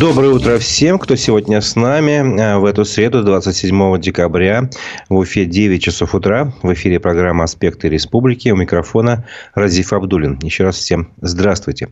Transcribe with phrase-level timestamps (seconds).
[0.00, 2.40] Доброе утро всем, кто сегодня с нами.
[2.40, 4.70] А, в эту среду, 27 декабря,
[5.10, 6.52] в Уфе 9 часов утра.
[6.62, 8.48] В эфире программа «Аспекты республики».
[8.48, 10.38] У микрофона Разиф Абдулин.
[10.42, 11.90] Еще раз всем здравствуйте.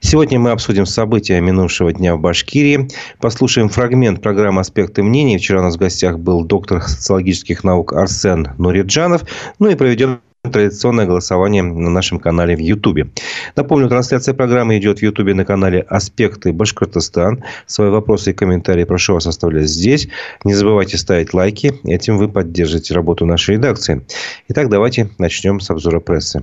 [0.00, 2.88] Сегодня мы обсудим события минувшего дня в Башкирии.
[3.20, 5.38] Послушаем фрагмент программы «Аспекты мнений».
[5.38, 9.22] Вчера у нас в гостях был доктор социологических наук Арсен Нуриджанов.
[9.60, 13.08] Ну и проведем традиционное голосование на нашем канале в Ютубе.
[13.56, 17.44] Напомню, трансляция программы идет в Ютубе на канале «Аспекты Башкортостан».
[17.66, 20.08] Свои вопросы и комментарии прошу вас оставлять здесь.
[20.44, 21.74] Не забывайте ставить лайки.
[21.84, 24.04] Этим вы поддержите работу нашей редакции.
[24.48, 26.42] Итак, давайте начнем с обзора прессы.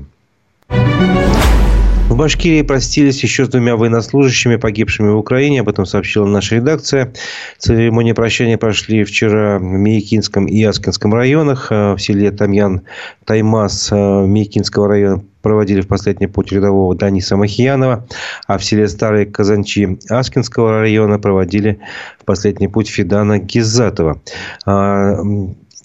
[2.08, 5.62] В Башкирии простились еще с двумя военнослужащими, погибшими в Украине.
[5.62, 7.12] Об этом сообщила наша редакция.
[7.58, 11.72] Церемонии прощания прошли вчера в Миякинском и Яскинском районах.
[11.72, 12.84] Э, в селе Тамьян
[13.26, 18.08] Таймас э, Миякинского района проводили в последний путь рядового Даниса Махиянова,
[18.48, 21.80] а в селе Старые Казанчи Аскинского района проводили
[22.20, 24.22] в последний путь Федана Гизатова.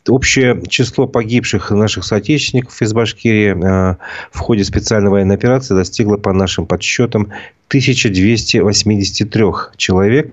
[0.07, 3.97] А, Общее число погибших наших соотечественников из Башкирии э,
[4.31, 7.33] в ходе специальной военной операции достигло, по нашим подсчетам,
[7.69, 9.45] 1283
[9.77, 10.33] человек.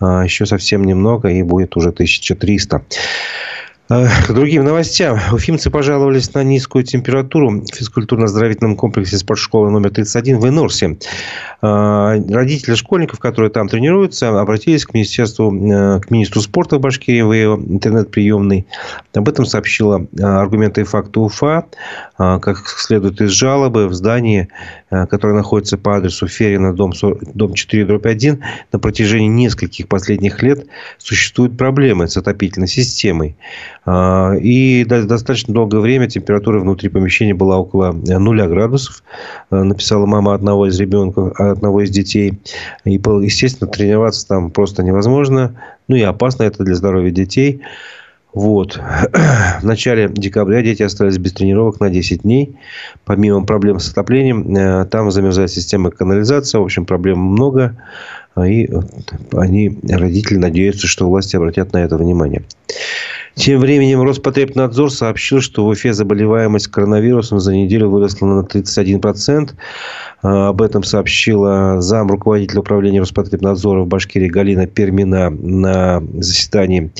[0.00, 2.82] Э, еще совсем немного, и будет уже 1300.
[3.88, 5.18] Э, к другим новостям.
[5.32, 10.98] Уфимцы пожаловались на низкую температуру в физкультурно-оздоровительном комплексе спортшколы номер 31 в Энорсе.
[11.62, 17.20] Э, родители школьников, которые там тренируются, обратились к Министерству, э, к министру спорта в Башкирии
[17.22, 18.66] в ее интернет-приемной.
[19.14, 21.66] Об этом сообщила аргументы и факты УФА.
[22.16, 24.48] Как следует из жалобы, в здании,
[24.90, 26.92] которое находится по адресу Ферина, дом,
[27.34, 28.42] дом 4, дробь 1,
[28.72, 30.66] на протяжении нескольких последних лет
[30.98, 33.36] существуют проблемы с отопительной системой.
[33.86, 39.04] А, и достаточно долгое время температура внутри помещения была около нуля градусов,
[39.50, 42.34] а, написала мама одного из ребенка, одного из детей.
[42.84, 45.54] И, естественно, тренироваться там просто невозможно.
[45.86, 47.62] Ну и опасно это для здоровья детей.
[48.36, 48.78] Вот.
[49.62, 52.56] В начале декабря дети остались без тренировок на 10 дней.
[53.06, 56.58] Помимо проблем с отоплением, э, там замерзает система канализации.
[56.58, 57.76] В общем, проблем много.
[58.38, 58.68] И
[59.32, 62.42] они, родители, надеются, что власти обратят на это внимание.
[63.36, 69.50] Тем временем Роспотребнадзор сообщил, что в Уфе заболеваемость коронавирусом за неделю выросла на 31%.
[70.22, 76.90] А, об этом сообщила зам руководителя управления Роспотребнадзора в Башкирии Галина Пермина на заседании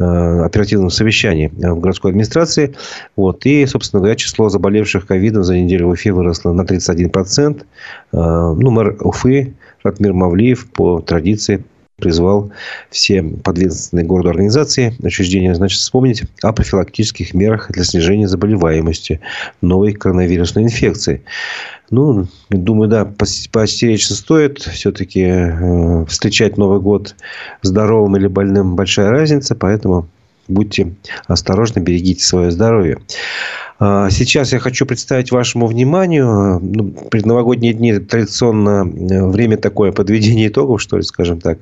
[0.00, 2.74] а, оперативном совещании в городской администрации.
[3.14, 3.46] Вот.
[3.46, 7.62] И, собственно говоря, число заболевших ковидом за неделю в Уфе выросло на 31%.
[8.10, 9.54] А, ну, мэр Уфы
[9.84, 11.62] Ратмир Мавлиев по традиции
[11.96, 12.50] призвал
[12.90, 19.20] все подведомственные городу организации, учреждения, значит, вспомнить о профилактических мерах для снижения заболеваемости
[19.60, 21.22] новой коронавирусной инфекции.
[21.90, 24.58] Ну, думаю, да, поостеречься стоит.
[24.58, 27.14] Все-таки э, встречать Новый год
[27.62, 30.08] здоровым или больным большая разница, поэтому
[30.48, 30.94] будьте
[31.26, 32.98] осторожны, берегите свое здоровье.
[33.78, 40.48] А, сейчас я хочу представить вашему вниманию, ну, предновогодние дни традиционно э, время такое подведение
[40.48, 41.58] итогов, что ли, скажем так.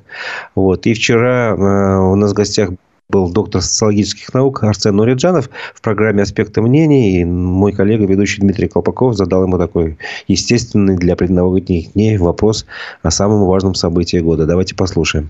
[0.55, 0.85] Вот.
[0.85, 2.69] И вчера э, у нас в гостях
[3.09, 7.19] был доктор социологических наук Арсен Нуриджанов в программе «Аспекты мнений».
[7.19, 12.65] И мой коллега, ведущий Дмитрий Колпаков, задал ему такой естественный для предновогодних дней вопрос
[13.01, 14.45] о самом важном событии года.
[14.45, 15.29] Давайте послушаем.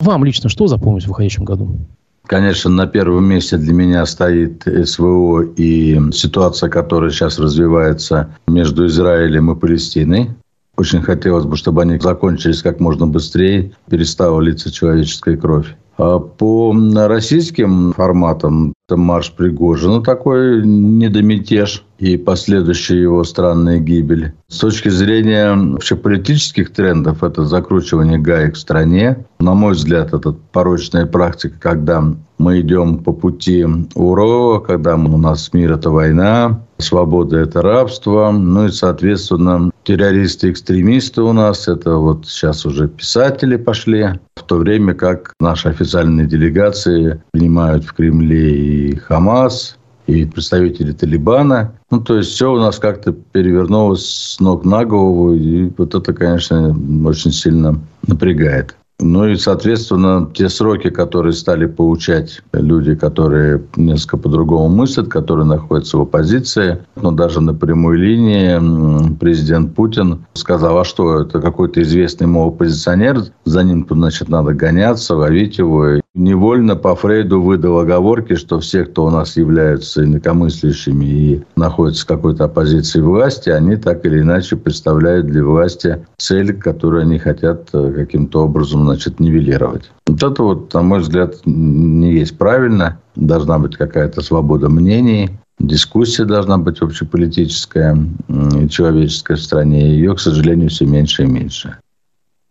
[0.00, 1.76] Вам лично что запомнить в выходящем году?
[2.26, 9.50] Конечно, на первом месте для меня стоит СВО и ситуация, которая сейчас развивается между Израилем
[9.50, 10.30] и Палестиной.
[10.76, 15.76] Очень хотелось бы, чтобы они закончились как можно быстрее, перестала литься человеческая кровь.
[15.98, 16.74] А по
[17.06, 24.32] российским форматам это марш Пригожина такой недомятеж и последующая его странная гибель.
[24.48, 29.24] С точки зрения вообще политических трендов, это закручивание гаек в стране.
[29.40, 32.04] На мой взгляд, это порочная практика, когда
[32.42, 33.64] мы идем по пути
[33.94, 38.32] Урова, когда у нас мир– это война, свобода– это рабство.
[38.32, 44.18] Ну и, соответственно, террористы-экстремисты у нас– это вот сейчас уже писатели пошли.
[44.34, 49.78] В то время как наши официальные делегации принимают в Кремле и Хамас,
[50.08, 51.74] и представители Талибана.
[51.90, 55.34] Ну, то есть, все у нас как-то перевернулось с ног на голову.
[55.34, 58.74] И вот это, конечно, очень сильно напрягает.
[59.02, 65.98] Ну и, соответственно, те сроки, которые стали получать люди, которые несколько по-другому мыслят, которые находятся
[65.98, 72.28] в оппозиции, но даже на прямой линии президент Путин сказал, а что, это какой-то известный
[72.28, 78.60] мой оппозиционер, за ним, значит, надо гоняться, ловить его невольно по Фрейду выдал оговорки, что
[78.60, 84.20] все, кто у нас являются инакомыслящими и находятся в какой-то оппозиции власти, они так или
[84.20, 89.90] иначе представляют для власти цель, которую они хотят э, каким-то образом значит, нивелировать.
[90.06, 92.98] Вот это вот, на мой взгляд, не есть правильно.
[93.16, 97.96] Должна быть какая-то свобода мнений, дискуссия должна быть общеполитическая
[98.58, 99.90] и человеческая в стране.
[99.90, 101.76] Ее, к сожалению, все меньше и меньше.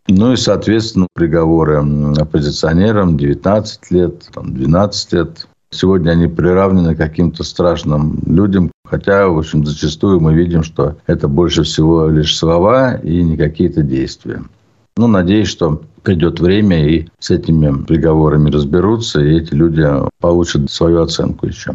[0.07, 1.83] Ну и, соответственно, приговоры
[2.18, 5.48] оппозиционерам 19 лет, 12 лет.
[5.69, 11.30] Сегодня они приравнены к каким-то страшным людям, хотя, в общем, зачастую мы видим, что это
[11.30, 14.44] больше всего лишь слова и не какие-то действия.
[14.98, 19.88] Ну, надеюсь, что придет время и с этими приговорами разберутся, и эти люди
[20.19, 21.74] получат свою оценку еще.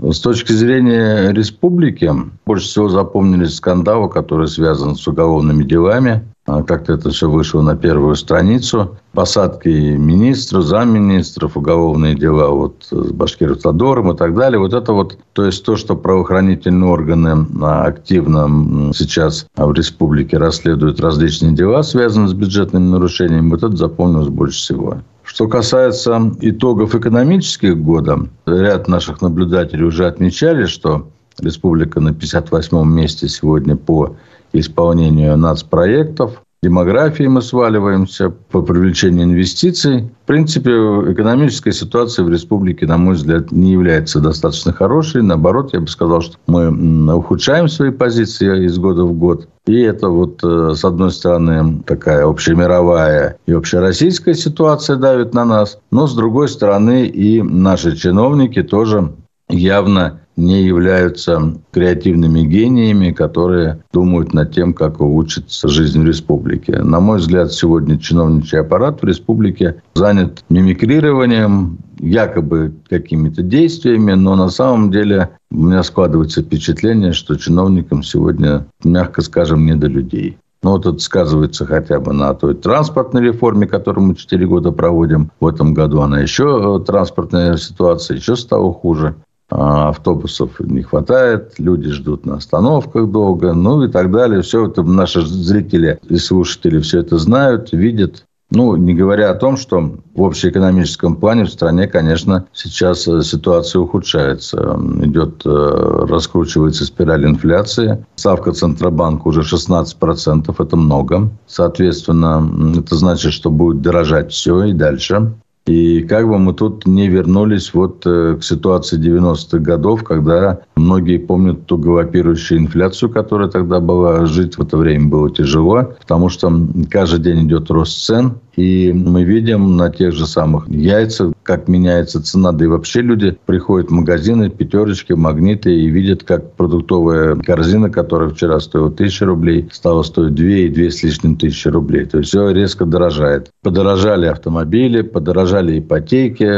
[0.00, 2.10] С точки зрения республики,
[2.46, 6.24] больше всего запомнились скандалы, которые связаны с уголовными делами.
[6.44, 8.96] А как-то это все вышло на первую страницу.
[9.12, 14.58] Посадки министров, замминистров, уголовные дела вот с Башкиртодором и так далее.
[14.58, 20.98] Вот это вот, то есть то, что правоохранительные органы а, активно сейчас в республике расследуют
[20.98, 24.96] различные дела, связанные с бюджетными нарушениями, вот это запомнилось больше всего.
[25.22, 31.06] Что касается итогов экономических года, ряд наших наблюдателей уже отмечали, что
[31.40, 34.16] республика на 58-м месте сегодня по
[34.52, 36.42] исполнению нацпроектов.
[36.64, 40.08] Демографии мы сваливаемся по привлечению инвестиций.
[40.22, 45.22] В принципе, экономическая ситуация в республике, на мой взгляд, не является достаточно хорошей.
[45.22, 49.48] Наоборот, я бы сказал, что мы ухудшаем свои позиции из года в год.
[49.66, 55.78] И это вот, э, с одной стороны, такая общемировая и общероссийская ситуация давит на нас,
[55.90, 59.12] но с другой стороны и наши чиновники тоже
[59.48, 66.78] явно не являются креативными гениями, которые думают над тем, как улучшится жизнь в республике.
[66.82, 74.48] На мой взгляд, сегодня чиновничий аппарат в республике занят мимикрированием, якобы какими-то действиями, но на
[74.48, 80.38] самом деле у меня складывается впечатление, что чиновникам сегодня, мягко скажем, не до людей.
[80.62, 85.30] Ну, вот это сказывается хотя бы на той транспортной реформе, которую мы 4 года проводим.
[85.40, 89.16] В этом году она еще, э, транспортная ситуация еще стала хуже.
[89.54, 94.40] А, автобусов не хватает, люди ждут на остановках долго, ну и так далее.
[94.40, 98.24] Все это наши зрители и слушатели все это знают, видят.
[98.50, 103.80] Ну, не говоря о том, что в общеэкономическом плане в стране, конечно, сейчас э, ситуация
[103.80, 104.78] ухудшается.
[105.02, 108.04] Идет, э, раскручивается спираль инфляции.
[108.16, 111.30] Ставка Центробанка уже 16%, это много.
[111.46, 115.32] Соответственно, это значит, что будет дорожать все и дальше.
[115.66, 121.18] И как бы мы тут не вернулись вот э, к ситуации 90-х годов, когда многие
[121.18, 124.26] помнят ту галопирующую инфляцию, которая тогда была.
[124.26, 126.52] Жить в это время было тяжело, потому что
[126.90, 128.34] каждый день идет рост цен.
[128.56, 132.52] И мы видим на тех же самых яйцах, как меняется цена.
[132.52, 138.28] Да и вообще люди приходят в магазины, пятерочки, магниты и видят, как продуктовая корзина, которая
[138.28, 142.04] вчера стоила тысячу рублей, стала стоить две и две с лишним тысячи рублей.
[142.04, 143.50] То есть все резко дорожает.
[143.62, 146.48] Подорожали автомобили, подорожали ипотеки,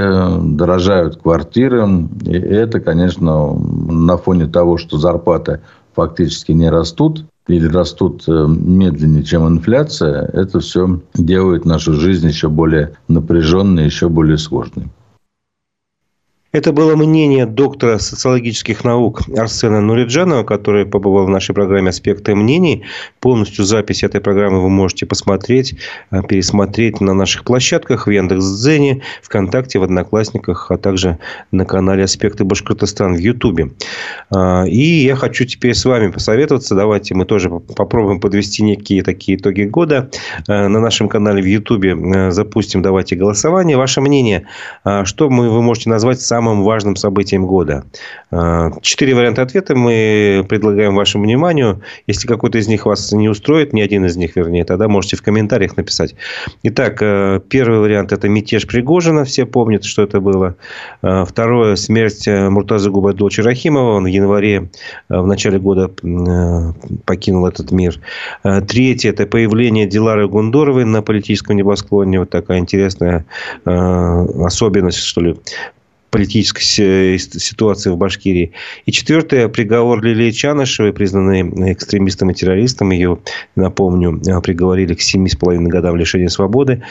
[0.56, 1.86] дорожают квартиры.
[2.24, 5.60] И это, конечно, на фоне того, что зарплаты
[5.94, 12.48] фактически не растут, или растут э, медленнее, чем инфляция, это все делает нашу жизнь еще
[12.48, 14.86] более напряженной, еще более сложной.
[16.54, 22.84] Это было мнение доктора социологических наук Арсена Нуриджанова, который побывал в нашей программе «Аспекты мнений».
[23.18, 25.74] Полностью запись этой программы вы можете посмотреть,
[26.12, 31.18] э, пересмотреть на наших площадках в Яндекс.Дзене, ВКонтакте, в Одноклассниках, а также
[31.50, 33.72] на канале «Аспекты Башкортостан» в Ютубе.
[34.30, 36.76] А, и я хочу теперь с вами посоветоваться.
[36.76, 40.08] Давайте мы тоже попробуем подвести некие такие итоги года.
[40.46, 43.76] Э, на нашем канале в Ютубе э, запустим «Давайте голосование».
[43.76, 44.46] Ваше мнение,
[44.84, 47.84] а, что мы, вы можете назвать самым самым важным событием года?
[48.30, 51.80] А, четыре варианта ответа мы предлагаем вашему вниманию.
[52.06, 55.22] Если какой-то из них вас не устроит, ни один из них, вернее, тогда можете в
[55.22, 56.14] комментариях написать.
[56.62, 59.24] Итак, э, первый вариант– это мятеж Пригожина.
[59.24, 60.54] Все помнят, что это было.
[61.02, 63.96] А, второе– смерть э, Муртаза Губайдуловича Рахимова.
[63.96, 64.68] Он в январе,
[65.08, 65.90] э, в начале года
[67.04, 67.98] покинул этот мир.
[68.42, 72.18] Третье– это появление Дилары Гундоровой на политическом небосклоне.
[72.20, 73.24] Вот такая интересная
[73.64, 75.36] особенность, что ли,
[76.14, 78.52] политической ситуации в Башкирии.
[78.86, 82.92] И четвертое, приговор Лилии Чанышевой, признанной экстремистом и террористом.
[82.92, 83.18] Ее,
[83.56, 86.84] напомню, приговорили к 7,5 годам лишения свободы.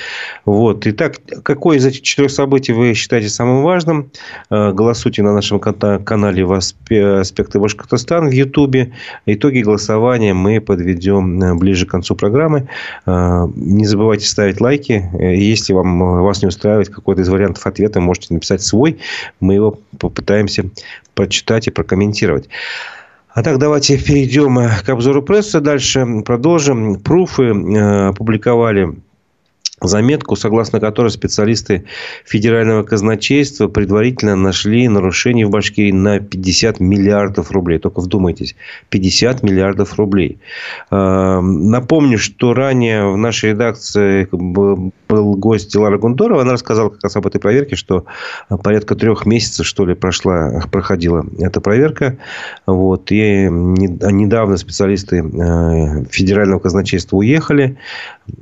[0.44, 0.86] Вот.
[0.86, 4.12] Итак, какое из этих четырех событий вы считаете самым важным?
[4.50, 8.92] Голосуйте на нашем канале «Аспекты Башкортостана» в Ютубе.
[9.26, 12.68] Итоги голосования мы подведем ближе к концу программы.
[13.06, 15.10] Не забывайте ставить лайки.
[15.18, 18.98] Если вам, вас не устраивает какой-то из вариантов ответа, можете написать свой
[19.40, 20.70] мы его попытаемся
[21.14, 22.50] прочитать и прокомментировать.
[23.30, 25.60] А так, давайте перейдем к обзору прессы.
[25.60, 27.00] Дальше продолжим.
[27.00, 28.96] Пруфы э, опубликовали
[29.88, 31.86] заметку, согласно которой специалисты
[32.26, 37.80] Федерального казначейства предварительно нашли нарушений в Башкирии на 50 миллиардов рублей.
[37.80, 38.56] Только вдумайтесь,
[38.90, 40.40] 50 миллиардов рублей.
[40.90, 46.42] А, напомню, что ранее в нашей редакции был гость Лара Гундорова.
[46.42, 48.06] Она рассказала как раз об этой проверке, что
[48.64, 52.18] порядка трех месяцев, что ли, прошла, проходила эта проверка.
[52.66, 53.12] Вот.
[53.12, 57.78] И недавно специалисты э, Федерального казначейства уехали.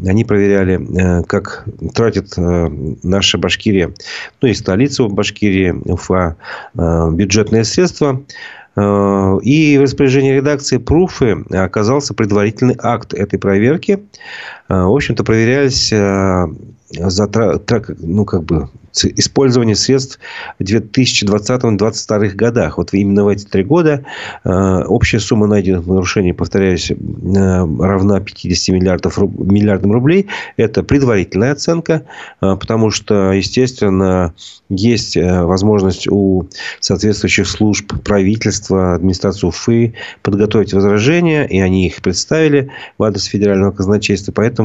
[0.06, 1.64] Они проверяли, э, как
[1.96, 2.70] тратит э,
[3.04, 3.94] наша Башкирия,
[4.42, 6.36] ну и столица Башкирии, Уфа,
[6.76, 8.22] э, бюджетные средства.
[8.78, 14.00] И в распоряжении редакции Пруфы оказался предварительный акт этой проверки.
[14.72, 15.94] В общем-то, проверялись
[16.90, 20.20] затрат, ну, как бы, использование средств
[20.60, 22.78] в 2020-2022 годах.
[22.78, 24.06] Вот именно в эти три года
[24.44, 30.28] э, общая сумма найденных нарушений, повторяюсь, э, равна 50 миллиардов, миллиардам рублей.
[30.58, 32.04] Это предварительная оценка,
[32.42, 34.34] э, потому что, естественно,
[34.70, 36.48] есть возможность у
[36.80, 44.32] соответствующих служб правительства, администрации УФы подготовить возражения, и они их представили в адрес федерального казначейства.
[44.32, 44.61] Поэтому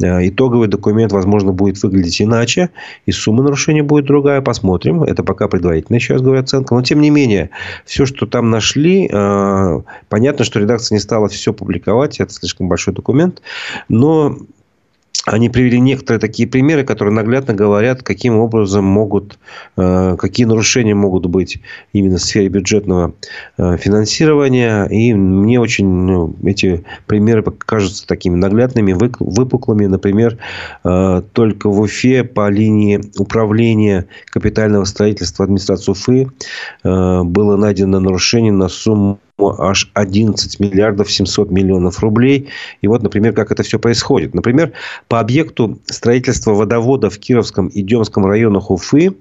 [0.00, 2.70] итоговый документ, возможно, будет выглядеть иначе,
[3.06, 4.40] и сумма нарушения будет другая.
[4.40, 5.02] Посмотрим.
[5.02, 6.74] Это пока предварительная, еще раз говорю, оценка.
[6.74, 7.50] Но, тем не менее,
[7.84, 12.20] все, что там нашли, э, понятно, что редакция не стала все публиковать.
[12.20, 13.42] Это слишком большой документ.
[13.88, 14.36] Но
[15.24, 19.38] они привели некоторые такие примеры, которые наглядно говорят, каким образом могут,
[19.76, 21.60] э, какие нарушения могут быть
[21.92, 23.14] именно в сфере бюджетного
[23.56, 24.86] э, финансирования.
[24.86, 29.86] И мне очень ну, эти примеры кажутся такими наглядными, выпуклыми.
[29.86, 30.38] Например,
[30.82, 36.28] э, только в Уфе по линии управления капитального строительства администрации Уфы
[36.82, 42.48] было найдено нарушение на сумму аж 11 миллиардов 700 миллионов рублей.
[42.80, 44.34] И вот, например, как это все происходит.
[44.34, 44.72] Например,
[45.08, 49.14] по объекту строительства водовода в Кировском и Демском районах Уфы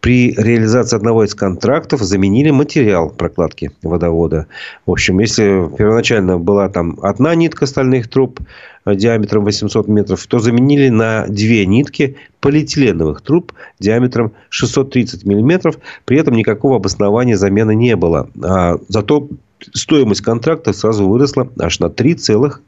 [0.00, 4.46] при реализации одного из контрактов заменили материал прокладки водовода.
[4.86, 8.40] В общем, если первоначально была там одна нитка стальных труб,
[8.86, 15.78] диаметром 800 метров, то заменили на две нитки полиэтиленовых труб диаметром 630 миллиметров.
[16.04, 18.30] При этом никакого обоснования замены не было.
[18.44, 19.28] А зато
[19.72, 22.60] стоимость контракта сразу выросла аж на 3,2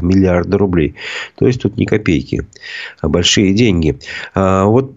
[0.00, 0.94] миллиарда рублей.
[1.36, 2.46] То есть, тут не копейки,
[3.00, 3.98] а большие деньги.
[4.34, 4.94] А вот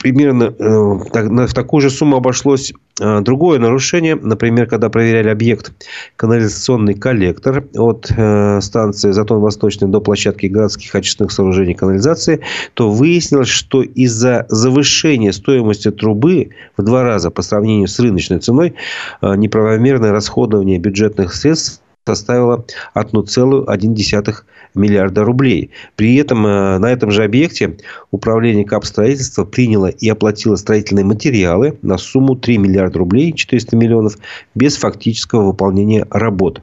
[0.00, 4.16] примерно э, в такую же сумму обошлось э, другое нарушение.
[4.16, 5.72] Например, когда проверяли объект
[6.16, 12.40] канализационный коллектор от э, станции Затон Восточный до площадки городских очистных сооружений канализации,
[12.74, 18.74] то выяснилось, что из-за завышения стоимости трубы в два раза по сравнению с рыночной ценой
[19.22, 22.64] неправомерное расходование бюджетных средств составила
[22.94, 24.34] 1,1
[24.74, 25.70] миллиарда рублей.
[25.96, 27.76] При этом э, на этом же объекте
[28.10, 34.18] управление капстроительства приняло и оплатило строительные материалы на сумму 3 миллиарда рублей, 400 миллионов,
[34.54, 36.62] без фактического выполнения работ.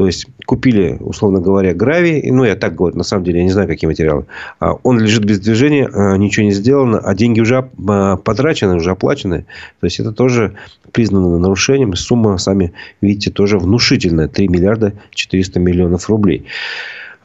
[0.00, 2.30] То есть, купили, условно говоря, гравий.
[2.30, 4.24] Ну, я так говорю, на самом деле, я не знаю, какие материалы.
[4.58, 8.92] А он лежит без движения, э, ничего не сделано, а деньги уже э, потрачены, уже
[8.92, 9.44] оплачены.
[9.80, 10.54] То есть, это тоже
[10.92, 11.94] признано нарушением.
[11.96, 14.28] Сумма, сами видите, тоже внушительная.
[14.28, 16.46] 3 миллиарда 400 миллионов рублей.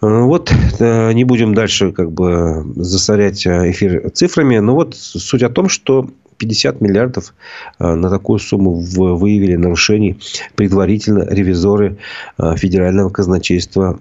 [0.05, 5.43] Э, вот, э, не будем дальше как бы засорять э, эфир цифрами, но вот суть
[5.43, 7.33] о том, что 50 миллиардов
[7.79, 10.19] на такую сумму выявили нарушений
[10.55, 11.97] предварительно ревизоры
[12.38, 13.97] федерального казначейства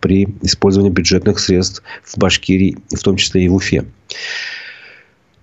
[0.00, 3.84] при использовании бюджетных средств в Башкирии, в том числе и в Уфе.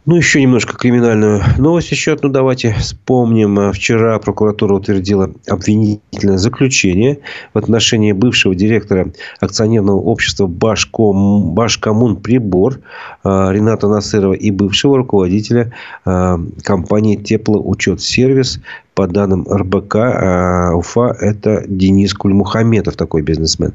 [0.07, 3.73] Ну, еще немножко криминальную новость еще Ну, давайте вспомним.
[3.73, 7.19] Вчера прокуратура утвердила обвинительное заключение
[7.53, 9.11] в отношении бывшего директора
[9.41, 12.79] акционерного общества Башком, Башкоммун Прибор
[13.25, 15.73] а, Рената Насырова и бывшего руководителя
[16.05, 18.61] а, компании Теплоучет Сервис
[18.97, 23.73] по данным РБК, а, Уфа– это Денис Кульмухаметов, такой бизнесмен.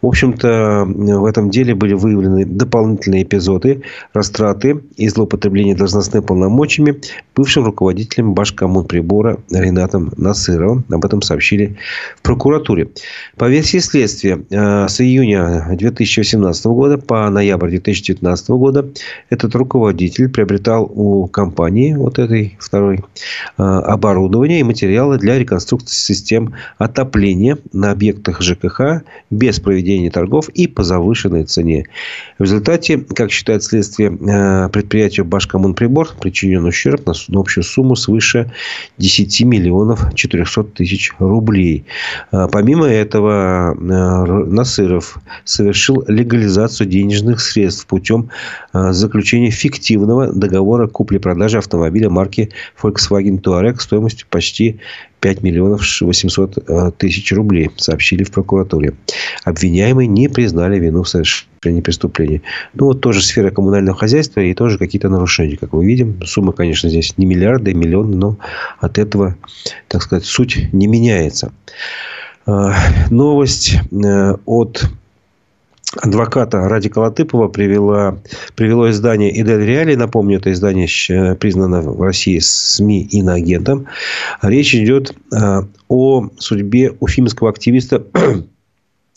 [0.00, 3.82] В общем-то, в этом деле были выявлены дополнительные эпизоды
[4.14, 7.02] растраты и злоупотребления должностными полномочиями
[7.36, 10.86] бывшим руководителем Башкоммунприбора Ренатом Насыровым.
[10.90, 11.76] Об этом сообщили
[12.16, 12.88] в прокуратуре.
[13.36, 18.88] По версии следствия, э, с июня 2018 года по ноябрь 2019 года
[19.28, 23.00] этот руководитель приобретал у компании, вот этой второй,
[23.58, 30.66] э, оборудование и материалы для реконструкции систем отопления на объектах ЖКХ без проведения торгов и
[30.66, 31.86] по завышенной цене.
[32.38, 38.50] В результате, как считает следствие, э, предприятию Башкоммунприбор причинен ущерб на общую сумму свыше
[38.98, 41.84] 10 миллионов 400 тысяч рублей.
[42.32, 48.30] Э, помимо этого, э, Насыров совершил легализацию денежных средств путем
[48.72, 52.50] заключения фиктивного договора купли-продажи автомобиля марки
[52.80, 54.51] Volkswagen Touareg стоимостью почти
[55.22, 58.94] 5 миллионов 800 э, тысяч рублей, сообщили в прокуратуре.
[59.44, 62.42] Обвиняемые не признали вину в совершении преступления.
[62.74, 66.20] Ну, вот тоже сфера коммунального хозяйства и тоже какие-то нарушения, как мы видим.
[66.24, 68.36] Сумма, конечно, здесь не миллиарды, а миллионы, но
[68.80, 69.36] от этого,
[69.86, 71.52] так сказать, суть не меняется.
[72.46, 72.72] Э,
[73.10, 74.90] новость э, от
[76.00, 78.18] адвоката Радика Латыпова привела,
[78.54, 79.94] привело издание «Идель Реалии».
[79.94, 80.86] Напомню, это издание
[81.36, 83.86] признано в России СМИ иноагентом.
[84.42, 88.02] Речь идет э, о судьбе уфимского активиста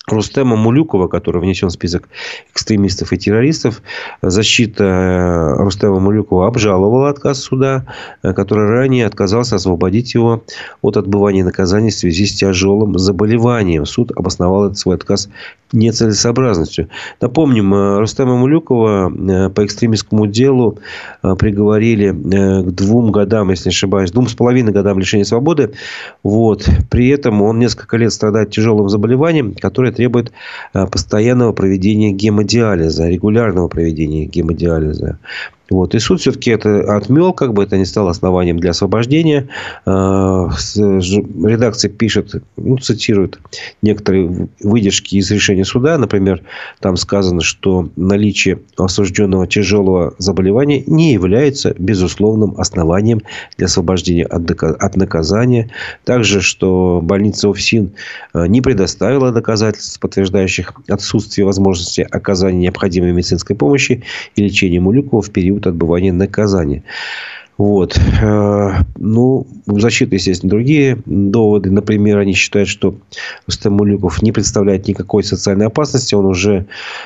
[0.07, 2.09] Рустема Мулюкова, который внесен в список
[2.53, 3.81] экстремистов и террористов.
[4.21, 7.85] Защита э, Рустема Мулюкова обжаловала отказ суда,
[8.21, 10.43] э, который ранее отказался освободить его
[10.83, 13.85] от отбывания наказания в связи с тяжелым заболеванием.
[13.85, 15.27] Суд обосновал этот свой отказ
[15.71, 16.89] нецелесообразностью.
[17.19, 20.77] Напомним, э, Рустема Мулюкова по экстремистскому делу
[21.21, 25.71] приговорили к двум годам, если не ошибаюсь, двум с половиной годам лишения свободы.
[26.21, 26.69] Вот.
[26.91, 30.31] При этом он несколько лет страдает тяжелым заболеванием, которое требует
[30.73, 35.17] э, постоянного проведения гемодиализа, регулярного проведения гемодиализа.
[35.69, 35.95] Вот.
[35.95, 39.47] И суд все-таки это отмел, как бы это не стало основанием для освобождения.
[39.85, 43.39] А, редакция пишет, ну, цитирует
[43.81, 45.97] некоторые выдержки из решения суда.
[45.97, 46.41] Например,
[46.79, 53.21] там сказано, что наличие осужденного тяжелого заболевания не является безусловным основанием
[53.57, 55.71] для освобождения от наказания.
[56.03, 57.91] Также, что больница УФСИН
[58.33, 64.03] а, не предоставила доказательств, подтверждающих отсутствие возможности оказания необходимой медицинской помощи
[64.35, 66.83] и лечения Мулюкова в период период отбывания наказания.
[67.57, 67.97] Вот.
[68.21, 71.71] Э, ну, защита, естественно, другие доводы.
[71.71, 72.95] Например, они считают, что
[73.47, 76.15] Стамулюков не представляет никакой социальной опасности.
[76.15, 76.65] Он уже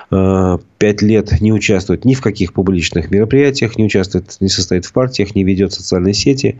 [0.10, 4.94] э, пять лет не участвует ни в каких публичных мероприятиях, не участвует, не состоит в
[4.94, 6.60] партиях, не ведет социальные сети.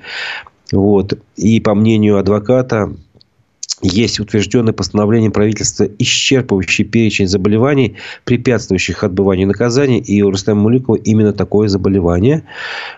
[0.72, 1.18] Вот.
[1.36, 2.94] И по мнению адвоката,
[3.82, 10.00] есть утвержденный постановлением правительства исчерпывающий перечень заболеваний, препятствующих отбыванию наказания.
[10.00, 12.44] И у Рустама Муликова именно такое заболевание.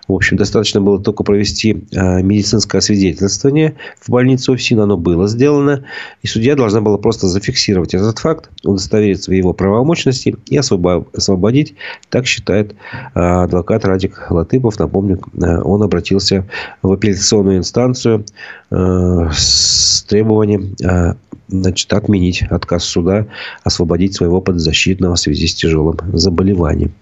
[0.08, 4.80] В общем, достаточно было только провести э, медицинское освидетельствование в больнице УФСИН.
[4.80, 5.86] Оно было сделано.
[6.24, 11.76] И судья должна была просто зафиксировать этот факт, удостовериться в его правомощности и освободить.
[12.10, 12.74] Так считает
[13.14, 14.80] э, адвокат Радик Латыпов.
[14.80, 16.48] Напомню, э, он обратился
[16.82, 18.26] в апелляционную инстанцию
[18.72, 21.14] с требованием Э,
[21.48, 23.28] значит, отменить отказ суда,
[23.64, 26.94] освободить своего подзащитного в связи с тяжелым заболеванием.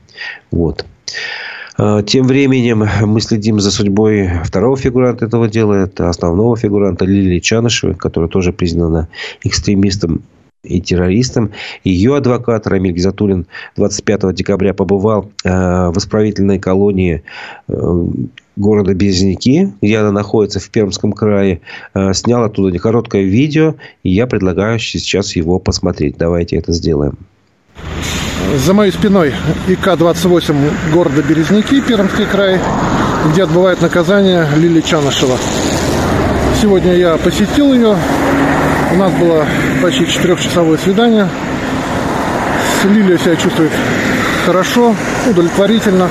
[0.49, 0.85] Вот.
[1.77, 5.75] Э, тем временем мы следим за судьбой второго фигуранта этого дела.
[5.75, 9.07] Это основного фигуранта Лилии Чанышевой, которая тоже признана
[9.43, 10.23] экстремистом
[10.63, 11.51] и террористом.
[11.83, 15.49] Ее адвокат Рамиль Гизатуллин 25 декабря побывал э,
[15.89, 17.23] в исправительной колонии
[18.59, 21.61] города Березники, где она находится в Пермском крае,
[21.93, 26.17] э, снял оттуда короткое видео, и я предлагаю сейчас его посмотреть.
[26.17, 27.17] Давайте это сделаем.
[28.57, 29.33] За моей спиной
[29.67, 32.59] ИК-28 города Березники, Пермский край,
[33.31, 35.37] где отбывает наказание Лили Чанышева.
[36.61, 37.95] Сегодня я посетил ее.
[38.91, 39.45] У нас было
[39.81, 41.27] почти четырехчасовое свидание.
[42.85, 43.71] Лилия себя чувствует
[44.45, 44.95] хорошо,
[45.29, 46.09] удовлетворительно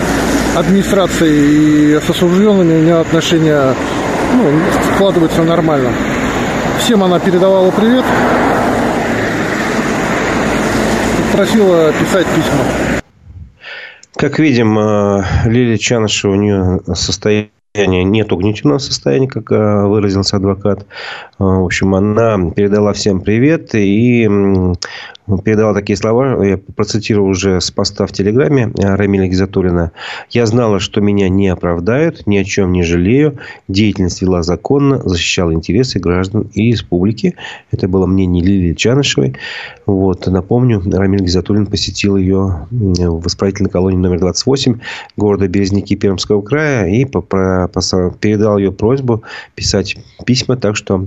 [0.54, 3.74] администрацией и с осужденными у меня отношения
[4.34, 4.60] ну,
[4.94, 5.90] складываются нормально.
[6.78, 8.04] Всем она передавала привет.
[11.32, 13.02] Просила писать письма.
[14.16, 20.80] Как видим, э, Лилия Чанышева, у нее состояние нет угнетенного состояния, как э, выразился адвокат.
[20.80, 20.84] Э,
[21.44, 24.28] в общем, она передала всем привет и
[25.44, 29.92] передала такие слова, я процитирую уже с поста в Телеграме Рамиля Гизатулина.
[30.30, 33.38] «Я знала, что меня не оправдают, ни о чем не жалею.
[33.68, 37.34] Деятельность вела законно, защищала интересы граждан и республики».
[37.70, 39.36] Это было мнение Лилии Чанышевой.
[39.86, 44.78] Вот, напомню, Рамиль Гизатуллин посетил ее в исправительной колонии номер 28
[45.16, 49.22] города Березники Пермского края и передал ее просьбу
[49.54, 51.06] писать письма, так что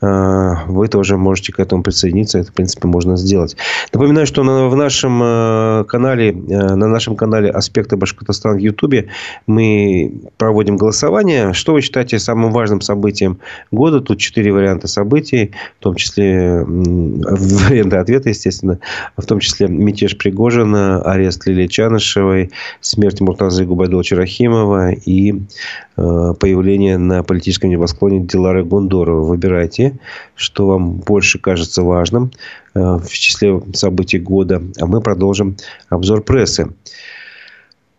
[0.00, 2.38] э, вы тоже можете к этому присоединиться.
[2.38, 3.56] Это, в принципе, можно сделать.
[3.92, 9.08] Напоминаю, что на, в нашем э, канале, э, на нашем канале «Аспекты Башкортостана» в Ютубе
[9.46, 11.52] мы проводим голосование.
[11.52, 13.38] Что вы считаете самым важным событием
[13.70, 14.00] года?
[14.00, 18.78] Тут четыре варианта событий, в том числе варианты ответа, естественно,
[19.16, 25.34] в том числе мятеж Пригожина, арест Лилии Чанышевой, смерть Муртазы Губайдовича Рахимова и
[25.96, 29.24] э, появление на политическом небосклоне Дилары Гундорова.
[29.26, 29.98] Выбирайте,
[30.34, 32.30] что вам больше кажется важным
[32.74, 34.62] э, в числе событий года.
[34.80, 35.56] А мы продолжим
[35.88, 36.68] обзор прессы.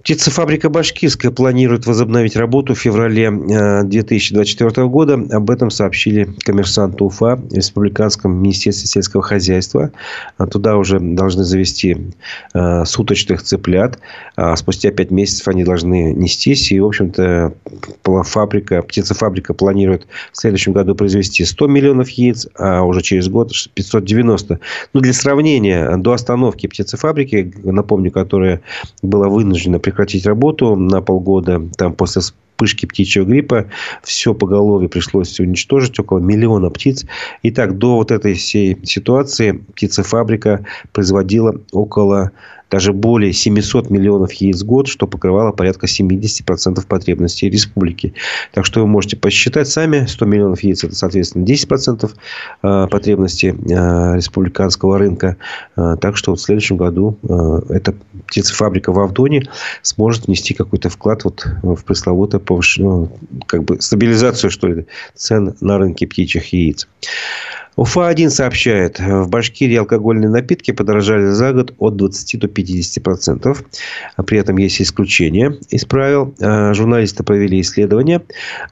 [0.03, 5.13] Птицефабрика «Башкирская» планирует возобновить работу в феврале 2024 э, года.
[5.13, 9.91] Об этом сообщили коммерсанты УФА в Республиканском министерстве сельского хозяйства.
[10.37, 12.11] А туда уже должны завести
[12.53, 13.97] э, суточных цыплят.
[14.35, 16.73] А спустя пять месяцев они должны нестись.
[16.73, 17.53] И, в общем-то,
[18.25, 24.59] фабрика, птицефабрика планирует в следующем году произвести 100 миллионов яиц, а уже через год 590.
[24.91, 28.59] Ну, для сравнения, до остановки птицефабрики, напомню, которая
[29.01, 31.61] была вынуждена прекратить работу на полгода.
[31.77, 33.67] Там после вспышки птичьего гриппа
[34.01, 37.05] все поголовье пришлось уничтожить, около миллиона птиц.
[37.43, 42.31] Итак, до вот этой всей ситуации птицефабрика производила около
[42.73, 48.15] даже более 700 миллионов яиц в год, что покрывало порядка 70% потребностей республики.
[48.51, 50.07] Так что вы можете посчитать сами.
[50.07, 52.09] 100 миллионов яиц– это, соответственно, 10%
[52.63, 55.37] э, потребностей э, республиканского рынка.
[55.77, 57.15] Э, так что вот в следующем году
[57.69, 57.93] эта
[58.25, 59.43] птицефабрика в Авдоне
[59.83, 63.11] сможет внести какой-то вклад вот в пресловутое повышенную,
[63.45, 66.87] как бы стабилизацию, что ли, цен на рынке птичьих яиц.
[67.75, 73.63] УФА-1 сообщает, в Башкирии алкогольные напитки подорожали за год от 20 до 50 процентов.
[74.27, 76.33] При этом есть исключения из правил.
[76.39, 78.21] А, журналисты провели исследование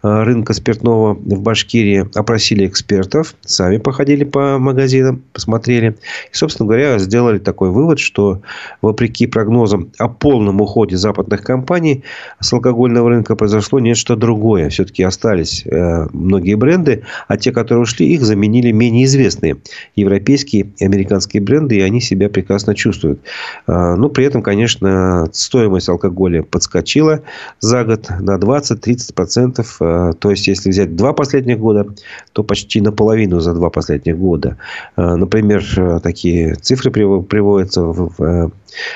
[0.03, 5.97] а, рынка спиртного в Башкирии, опросили экспертов, сами походили по магазинам, посмотрели.
[6.31, 8.41] И, собственно говоря, сделали такой вывод, что
[8.81, 12.03] вопреки прогнозам о полном уходе западных компаний
[12.39, 14.69] с алкогольного рынка произошло нечто другое.
[14.69, 19.57] Все-таки остались э, многие бренды, а те, которые ушли, их заменили менее неизвестные
[19.95, 23.21] европейские и американские бренды, и они себя прекрасно чувствуют.
[23.67, 27.21] А, Но ну, при этом, конечно, стоимость алкоголя подскочила
[27.59, 29.65] за год на 20-30%.
[29.79, 31.87] А, то есть, если взять два последних года,
[32.33, 34.57] то почти наполовину за два последних года.
[34.95, 35.63] А, например,
[36.01, 38.51] такие цифры приводятся в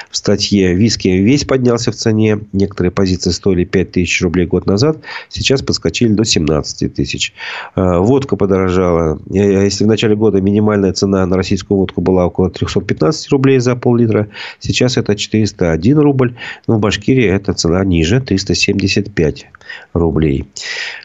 [0.09, 2.39] в статье «Виски весь поднялся в цене».
[2.53, 4.97] Некоторые позиции стоили 5 тысяч рублей год назад.
[5.29, 7.33] Сейчас подскочили до 17 тысяч.
[7.75, 9.19] Водка подорожала.
[9.29, 14.27] Если в начале года минимальная цена на российскую водку была около 315 рублей за пол-литра.
[14.59, 16.35] Сейчас это 401 рубль.
[16.67, 18.19] Но в Башкирии эта цена ниже.
[18.19, 19.47] 375
[19.93, 20.45] рублей.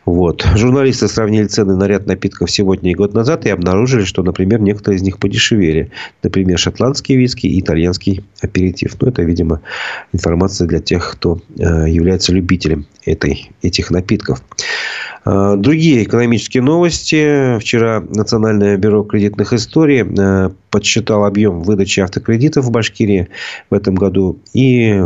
[0.05, 0.47] Вот.
[0.57, 4.97] Журналисты сравнили цены на ряд напитков сегодня и год назад и обнаружили, что, например, некоторые
[4.97, 5.91] из них подешевели.
[6.23, 8.97] Например, шотландский виски и итальянский аперитив.
[9.01, 9.61] Ну, это, видимо,
[10.13, 14.43] информация для тех, кто э, является любителем этой, этих напитков.
[15.25, 17.59] Э, другие экономические новости.
[17.59, 23.29] Вчера Национальное бюро кредитных историй э, подсчитал объем выдачи автокредитов в Башкирии
[23.69, 25.03] в этом году и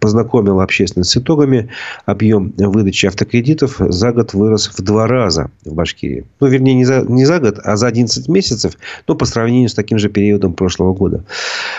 [0.00, 1.68] познакомил общественность с итогами.
[2.06, 6.24] Объем выдачи автокредитов за год вырос в два раза в Башкирии.
[6.40, 8.74] Ну, вернее, не за, не за год, а за 11 месяцев,
[9.06, 11.24] но по сравнению с таким же периодом прошлого года.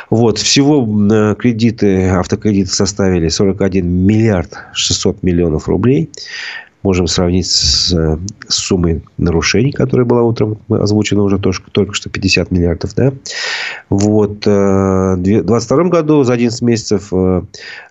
[0.10, 0.38] Вот.
[0.38, 6.10] Всего э, кредиты, автокредиты составили 41 миллиард 600 миллионов рублей
[6.84, 12.52] можем сравнить с, с суммой нарушений, которая была утром озвучена уже только, только что 50
[12.52, 12.96] миллиардов.
[12.96, 13.14] Да?
[13.90, 14.48] Вот.
[14.48, 17.42] Э, в 2022 году за 11 месяцев э,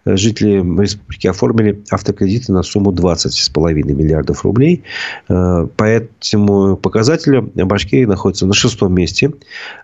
[0.07, 4.83] жители республики оформили автокредиты на сумму 20,5 миллиардов рублей.
[5.29, 9.33] Э, по этому показателю Башкирия находится на шестом месте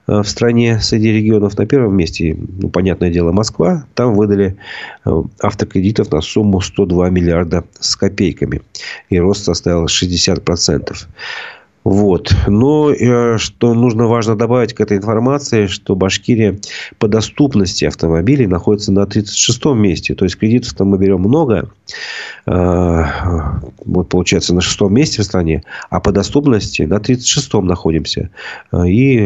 [0.06, 1.58] в стране среди регионов.
[1.58, 3.84] На первом месте, ну, понятное дело, Москва.
[3.94, 4.56] Там выдали
[5.40, 8.62] автокредитов на сумму 102 миллиарда с копейками
[9.10, 11.06] и рост составил 60%.
[11.86, 12.34] Вот.
[12.48, 16.58] Но э, что нужно важно добавить к этой информации, что Башкирия
[16.98, 20.16] по доступности автомобилей находится на 36-м месте.
[20.16, 21.70] То есть кредитов там мы берем много.
[22.44, 28.30] вот получается на шестом месте в стране, а по доступности на 36-м находимся.
[28.84, 29.18] И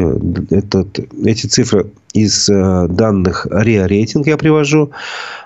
[0.51, 4.91] этот, эти цифры из данных РИА рейтинг я привожу.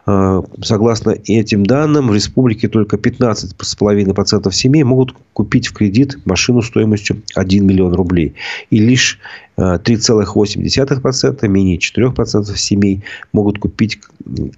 [0.06, 7.66] Согласно этим данным, в республике только 15,5% семей могут купить в кредит машину стоимостью 1
[7.66, 8.34] миллион рублей.
[8.70, 9.18] И лишь
[9.56, 13.98] 3,8%, менее 4% семей могут купить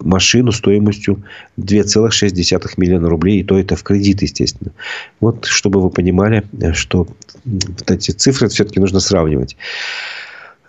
[0.01, 1.23] машину стоимостью
[1.59, 3.41] 2,6 миллиона рублей.
[3.41, 4.73] И то это в кредит, естественно.
[5.21, 7.07] Вот, чтобы вы понимали, что
[7.45, 9.57] вот эти цифры все-таки нужно сравнивать.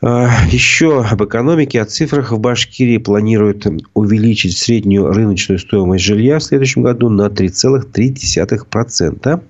[0.01, 2.31] А, еще об экономике, о цифрах.
[2.31, 9.41] В Башкирии планируют увеличить среднюю рыночную стоимость жилья в следующем году на 3,3%.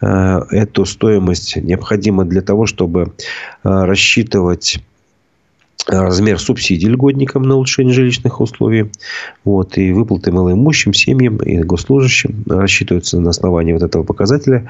[0.00, 3.12] А, эту стоимость необходима для того, чтобы
[3.62, 4.80] а, рассчитывать
[5.88, 8.92] размер субсидий льготникам на улучшение жилищных условий.
[9.44, 14.68] Вот, и выплаты малоимущим семьям и госслужащим рассчитываются на основании вот этого показателя.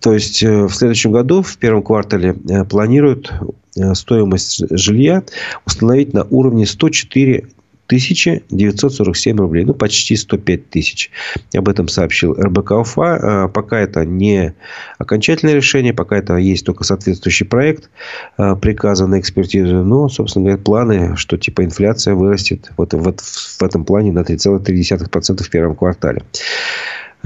[0.00, 3.32] То есть э, в следующем году, в первом квартале, э, планируют
[3.76, 5.22] э, стоимость жилья
[5.64, 7.46] установить на уровне 104
[7.86, 9.64] тысячи 947 рублей.
[9.64, 11.12] Ну, почти 105 тысяч.
[11.54, 13.48] Об этом сообщил РБК УФА.
[13.54, 14.54] Пока это не
[14.98, 17.88] окончательное решение, пока это есть только соответствующий проект
[18.36, 19.84] приказа на экспертизу.
[19.84, 25.44] Но, собственно говоря, планы, что типа инфляция вырастет вот, вот в этом плане на 3,3%
[25.44, 26.22] в первом квартале.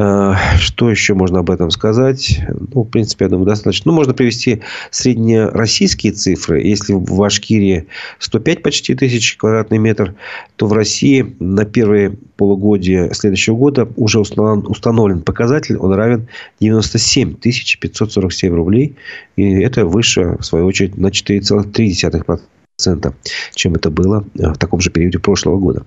[0.01, 2.41] Э, что еще можно об этом сказать?
[2.73, 3.91] Ну, в принципе, я думаю, достаточно.
[3.91, 6.63] Ну, можно привести среднероссийские цифры.
[6.63, 7.87] Если в Башкирии
[8.19, 10.15] 105 почти тысяч квадратный метр,
[10.57, 15.77] то в России на первые полугодие следующего года уже установлен показатель.
[15.77, 16.29] Он равен
[16.61, 18.97] 97 547 рублей.
[19.37, 23.15] И это выше, в свою очередь, на 4,3%,
[23.55, 25.85] чем это было в таком же периоде прошлого года.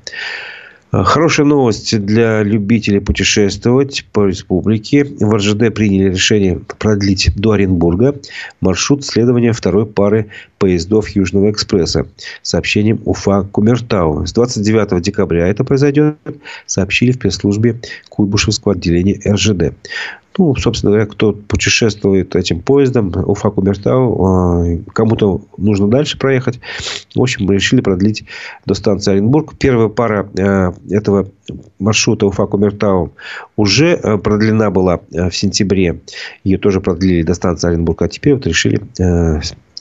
[0.94, 5.04] Хорошая новость для любителей путешествовать по республике.
[5.04, 8.16] В РЖД приняли решение продлить до Оренбурга
[8.62, 10.28] маршрут следования второй пары
[10.60, 12.06] поездов Южного экспресса.
[12.44, 14.28] Сообщением Уфа-Кумертау.
[14.28, 16.16] С 29 декабря это произойдет,
[16.68, 19.74] сообщили в пресс-службе Куйбышевского отделения РЖД.
[20.38, 26.60] Ну, собственно говоря, кто путешествует этим поездом, Уфа Кумертау, а, кому-то нужно дальше проехать.
[27.16, 28.24] В общем, мы решили продлить
[28.66, 29.54] до станции Оренбург.
[29.60, 31.28] Первая пара а, этого
[31.78, 33.14] маршрута Уфа Кумертау
[33.58, 36.00] уже а, продлена была в сентябре.
[36.44, 38.02] Ее тоже продлили до станции Оренбург.
[38.02, 38.82] А теперь вот решили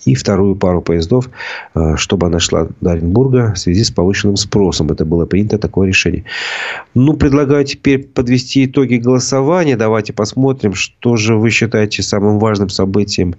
[0.04, 1.30] и вторую пару поездов,
[1.74, 4.90] э, чтобы она шла до Оренбурга в связи с повышенным спросом.
[4.90, 6.24] Это было принято такое решение.
[6.94, 9.76] Ну, предлагаю теперь подвести итоги голосования.
[9.76, 13.36] Давайте посмотрим, что же вы считаете самым важным событием э,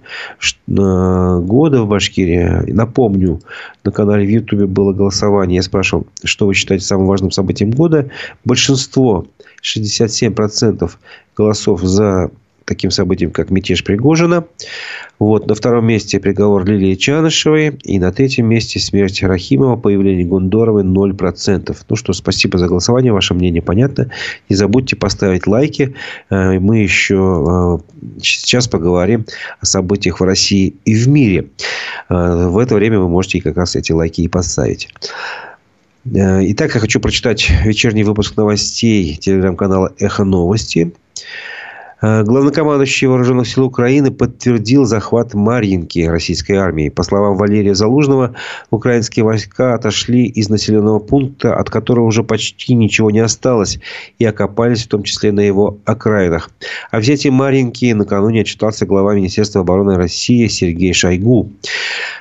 [0.66, 2.72] года в Башкирии.
[2.72, 3.40] Напомню,
[3.84, 5.56] на канале в Ютубе было голосование.
[5.56, 8.08] Я спрашивал, что вы считаете самым важным событием года.
[8.44, 9.26] Большинство,
[9.62, 10.90] 67%
[11.36, 12.30] голосов за
[12.64, 14.44] таким событием, как мятеж Пригожина.
[15.18, 15.46] Вот.
[15.46, 17.78] На втором месте приговор Лилии Чанышевой.
[17.84, 21.76] И на третьем месте смерть Рахимова, появление Гундоровой 0%.
[21.88, 23.12] Ну что, спасибо за голосование.
[23.12, 24.10] Ваше мнение понятно.
[24.48, 25.94] Не забудьте поставить лайки.
[26.30, 29.26] Э, мы еще э, сейчас поговорим
[29.60, 31.46] о событиях в России и в мире.
[32.08, 34.88] Э, в это время вы можете как раз эти лайки и поставить.
[36.06, 40.92] Итак, я хочу прочитать вечерний выпуск новостей телеграм-канала «Эхо новости».
[42.04, 46.90] Э, главнокомандующий Вооруженных сил Украины подтвердил захват Марьинки российской армии.
[46.90, 48.34] По словам Валерия Залужного,
[48.70, 53.78] украинские войска отошли из населенного пункта, от которого уже почти ничего не осталось,
[54.18, 56.50] и окопались в том числе на его окраинах.
[56.90, 61.52] О взятии Марьинки накануне отчитался глава Министерства обороны России Сергей Шойгу.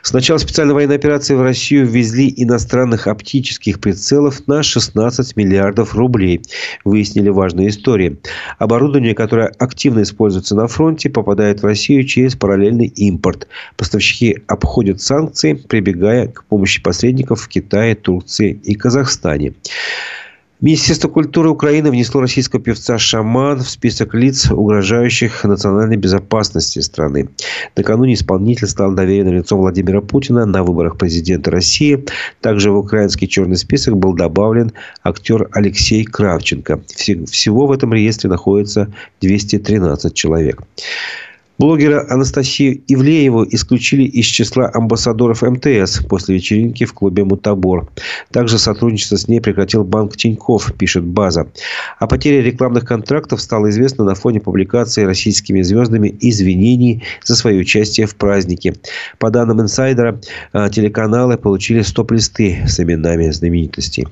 [0.01, 6.41] С начала специальной военной операции в Россию ввезли иностранных оптических прицелов на 16 миллиардов рублей.
[6.85, 8.17] Выяснили важные истории.
[8.59, 13.47] Оборудование, которое активно используется на фронте, попадает в Россию через параллельный импорт.
[13.75, 19.53] Поставщики обходят санкции, прибегая к помощи посредников в Китае, Турции и Казахстане.
[20.63, 27.27] Министерство культуры Украины внесло российского певца «Шаман» в список лиц, угрожающих национальной безопасности страны.
[27.75, 32.05] Накануне исполнитель стал доверенным лицом Владимира Путина на выборах президента России.
[32.39, 34.71] Также в украинский черный список был добавлен
[35.03, 36.81] актер Алексей Кравченко.
[36.87, 38.87] Всего в этом реестре находится
[39.19, 40.61] 213 человек.
[41.59, 47.89] Блогера Анастасию Ивлееву исключили из числа амбассадоров МТС после вечеринки в клубе «Мутабор».
[48.31, 51.47] Также сотрудничество с ней прекратил банк Тиньков, пишет «База».
[51.99, 58.07] О потере рекламных контрактов стало известно на фоне публикации российскими звездами извинений за свое участие
[58.07, 58.73] в празднике.
[59.19, 60.19] По данным инсайдера,
[60.53, 64.07] э, телеканалы получили стоп-листы с именами знаменитостей.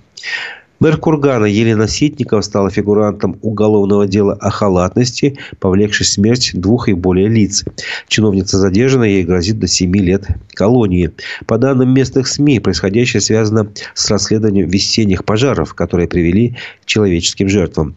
[0.82, 7.28] Мэр Кургана Елена Ситникова стала фигурантом уголовного дела о халатности, повлекшей смерть двух и более
[7.28, 7.64] лиц.
[8.08, 11.12] Чиновница задержана, ей грозит до 7 лет колонии.
[11.46, 17.96] По данным местных СМИ, происходящее связано с расследованием весенних пожаров, которые привели к человеческим жертвам.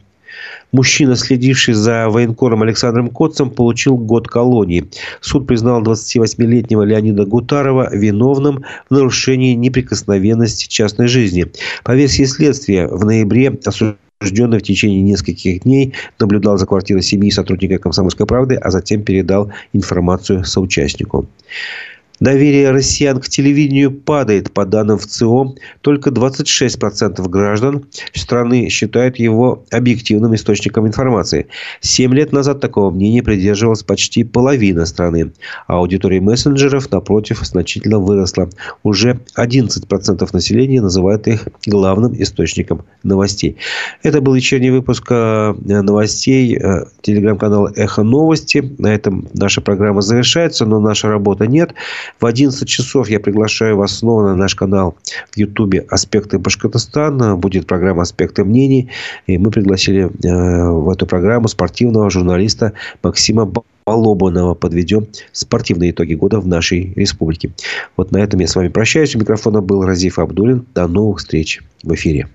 [0.72, 4.88] Мужчина, следивший за военкором Александром Котцем, получил год колонии.
[5.20, 11.46] Суд признал 28-летнего Леонида Гутарова виновным в нарушении неприкосновенности частной жизни.
[11.84, 17.78] По версии следствия, в ноябре осужденный в течение нескольких дней наблюдал за квартирой семьи сотрудника
[17.78, 21.28] «Комсомольской правды», а затем передал информацию соучастнику.
[22.24, 24.50] Доверие россиян к телевидению падает.
[24.50, 27.84] По данным ВЦИО, только 26% граждан
[28.14, 31.48] страны считают его объективным источником информации.
[31.82, 35.32] Семь лет назад такого мнения придерживалась почти половина страны.
[35.66, 38.48] А аудитория мессенджеров, напротив, значительно выросла.
[38.82, 43.58] Уже 11% населения называют их главным источником новостей.
[44.02, 48.74] Это был вечерний выпуск э, новостей э, телеграм-канала «Эхо новости».
[48.78, 51.74] На этом наша программа завершается, но наша работа нет.
[52.20, 54.96] В 11 часов я приглашаю вас снова на наш канал
[55.30, 57.36] в Ютубе «Аспекты Башкортостана».
[57.36, 58.90] Будет программа «Аспекты мнений».
[59.26, 62.72] И мы пригласили э, в эту программу спортивного журналиста
[63.02, 63.52] Максима
[63.84, 64.54] Полобанова.
[64.54, 67.52] Подведем спортивные итоги года в нашей республике.
[67.96, 69.14] Вот на этом я с вами прощаюсь.
[69.14, 70.66] У микрофона был Разиф Абдулин.
[70.74, 72.28] До новых встреч в эфире.